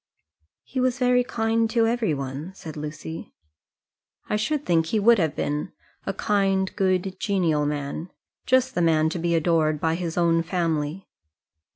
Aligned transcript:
"He 0.63 0.79
was 0.79 0.97
very 0.97 1.23
kind 1.23 1.69
to 1.69 1.85
every 1.85 2.15
one," 2.15 2.55
said 2.55 2.75
Lucy. 2.75 3.35
"I 4.27 4.35
should 4.35 4.65
think 4.65 4.87
he 4.87 4.99
would 4.99 5.19
have 5.19 5.35
been 5.35 5.73
a 6.07 6.13
kind, 6.15 6.75
good, 6.75 7.19
genial 7.19 7.67
man 7.67 8.09
just 8.47 8.73
the 8.73 8.81
man 8.81 9.09
to 9.09 9.19
be 9.19 9.35
adored 9.35 9.79
by 9.79 9.93
his 9.93 10.17
own 10.17 10.41
family." 10.41 11.07